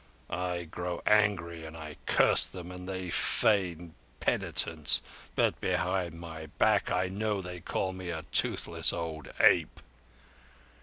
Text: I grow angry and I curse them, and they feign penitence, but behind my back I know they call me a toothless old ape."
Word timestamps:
I 0.31 0.63
grow 0.63 1.03
angry 1.05 1.63
and 1.63 1.77
I 1.77 1.97
curse 2.07 2.47
them, 2.47 2.71
and 2.71 2.89
they 2.89 3.11
feign 3.11 3.93
penitence, 4.19 5.03
but 5.35 5.61
behind 5.61 6.19
my 6.19 6.47
back 6.47 6.89
I 6.91 7.07
know 7.07 7.39
they 7.39 7.59
call 7.59 7.93
me 7.93 8.09
a 8.09 8.23
toothless 8.31 8.93
old 8.93 9.31
ape." 9.39 9.79